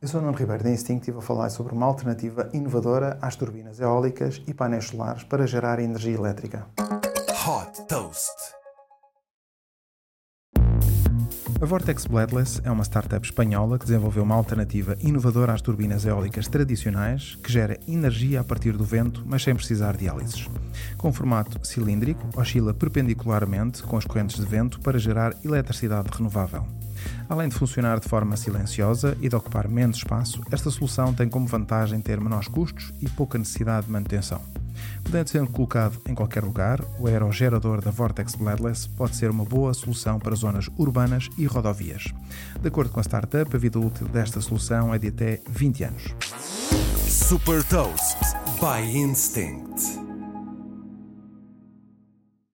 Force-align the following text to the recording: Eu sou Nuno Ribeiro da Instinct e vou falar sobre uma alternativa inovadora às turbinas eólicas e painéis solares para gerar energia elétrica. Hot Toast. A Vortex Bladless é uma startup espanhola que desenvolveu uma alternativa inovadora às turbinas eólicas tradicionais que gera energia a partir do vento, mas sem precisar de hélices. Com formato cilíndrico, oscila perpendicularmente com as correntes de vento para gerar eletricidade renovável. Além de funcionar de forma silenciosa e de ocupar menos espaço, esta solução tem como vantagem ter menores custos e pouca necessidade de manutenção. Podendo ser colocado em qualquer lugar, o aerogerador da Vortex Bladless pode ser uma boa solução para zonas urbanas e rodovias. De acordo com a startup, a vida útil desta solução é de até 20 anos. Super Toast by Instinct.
Eu 0.00 0.06
sou 0.06 0.20
Nuno 0.20 0.36
Ribeiro 0.36 0.62
da 0.62 0.70
Instinct 0.70 1.10
e 1.10 1.12
vou 1.12 1.20
falar 1.20 1.50
sobre 1.50 1.74
uma 1.74 1.84
alternativa 1.84 2.48
inovadora 2.52 3.18
às 3.20 3.34
turbinas 3.34 3.80
eólicas 3.80 4.40
e 4.46 4.54
painéis 4.54 4.84
solares 4.84 5.24
para 5.24 5.44
gerar 5.44 5.80
energia 5.80 6.14
elétrica. 6.14 6.68
Hot 7.44 7.84
Toast. 7.88 8.30
A 11.60 11.66
Vortex 11.66 12.06
Bladless 12.06 12.60
é 12.62 12.70
uma 12.70 12.84
startup 12.84 13.26
espanhola 13.26 13.76
que 13.76 13.86
desenvolveu 13.86 14.22
uma 14.22 14.36
alternativa 14.36 14.96
inovadora 15.00 15.52
às 15.52 15.60
turbinas 15.60 16.04
eólicas 16.04 16.46
tradicionais 16.46 17.34
que 17.34 17.50
gera 17.50 17.76
energia 17.88 18.40
a 18.40 18.44
partir 18.44 18.76
do 18.76 18.84
vento, 18.84 19.24
mas 19.26 19.42
sem 19.42 19.52
precisar 19.56 19.96
de 19.96 20.06
hélices. 20.06 20.48
Com 20.96 21.12
formato 21.12 21.58
cilíndrico, 21.66 22.24
oscila 22.36 22.72
perpendicularmente 22.72 23.82
com 23.82 23.96
as 23.96 24.04
correntes 24.04 24.36
de 24.36 24.46
vento 24.46 24.78
para 24.78 24.96
gerar 24.96 25.34
eletricidade 25.44 26.08
renovável. 26.16 26.64
Além 27.28 27.48
de 27.48 27.54
funcionar 27.54 28.00
de 28.00 28.08
forma 28.08 28.36
silenciosa 28.36 29.16
e 29.20 29.28
de 29.28 29.36
ocupar 29.36 29.68
menos 29.68 29.98
espaço, 29.98 30.42
esta 30.50 30.70
solução 30.70 31.12
tem 31.12 31.28
como 31.28 31.46
vantagem 31.46 32.00
ter 32.00 32.20
menores 32.20 32.48
custos 32.48 32.92
e 33.00 33.08
pouca 33.08 33.38
necessidade 33.38 33.86
de 33.86 33.92
manutenção. 33.92 34.40
Podendo 35.02 35.28
ser 35.28 35.46
colocado 35.46 36.00
em 36.06 36.14
qualquer 36.14 36.44
lugar, 36.44 36.80
o 36.98 37.06
aerogerador 37.06 37.80
da 37.80 37.90
Vortex 37.90 38.34
Bladless 38.34 38.88
pode 38.88 39.16
ser 39.16 39.30
uma 39.30 39.44
boa 39.44 39.74
solução 39.74 40.18
para 40.18 40.34
zonas 40.34 40.68
urbanas 40.76 41.28
e 41.36 41.46
rodovias. 41.46 42.04
De 42.60 42.68
acordo 42.68 42.90
com 42.90 43.00
a 43.00 43.02
startup, 43.02 43.54
a 43.54 43.58
vida 43.58 43.78
útil 43.78 44.06
desta 44.08 44.40
solução 44.40 44.94
é 44.94 44.98
de 44.98 45.08
até 45.08 45.40
20 45.48 45.84
anos. 45.84 46.14
Super 47.06 47.62
Toast 47.64 48.18
by 48.60 48.96
Instinct. 48.96 50.07